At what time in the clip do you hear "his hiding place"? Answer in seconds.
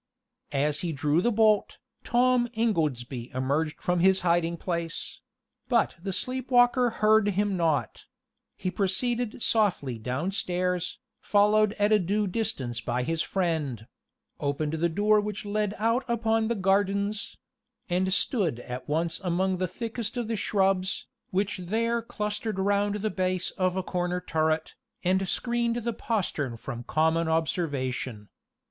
3.99-5.19